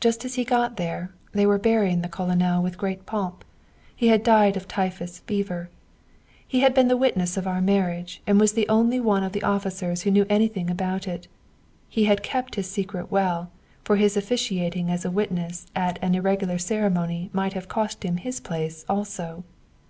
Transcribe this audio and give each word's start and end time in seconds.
Just 0.00 0.22
as 0.26 0.34
he 0.34 0.44
got 0.44 0.76
there, 0.76 1.10
they 1.32 1.46
were 1.46 1.56
burying 1.56 2.02
the 2.02 2.08
colonel 2.10 2.62
with 2.62 2.76
great 2.76 3.06
pomp. 3.06 3.42
He 3.96 4.08
had 4.08 4.22
died 4.22 4.54
of 4.54 4.68
typhus 4.68 5.20
fever. 5.20 5.70
He 6.46 6.60
had 6.60 6.74
been 6.74 6.88
the 6.88 6.96
witness 6.98 7.38
of 7.38 7.46
our 7.46 7.62
marriage, 7.62 8.20
and 8.26 8.38
was 8.38 8.52
the 8.52 8.68
only 8.68 9.00
one 9.00 9.24
of 9.24 9.32
the 9.32 9.42
officers 9.42 10.02
who 10.02 10.10
knew 10.10 10.26
anything 10.28 10.68
about 10.68 11.08
it. 11.08 11.26
He 11.88 12.04
had 12.04 12.22
kept 12.22 12.56
his 12.56 12.70
secret 12.70 13.10
well, 13.10 13.50
for 13.82 13.96
his 13.96 14.14
officiating 14.14 14.90
as 14.90 15.06
a 15.06 15.10
witness 15.10 15.66
at 15.74 15.98
an 16.02 16.14
irregular 16.14 16.58
ceremony 16.58 17.30
might 17.32 17.54
have 17.54 17.68
cost 17.68 18.04
him 18.04 18.18
his 18.18 18.40
place 18.40 18.84
also. 18.90 19.42